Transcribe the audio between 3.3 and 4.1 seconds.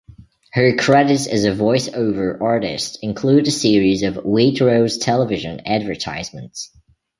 a series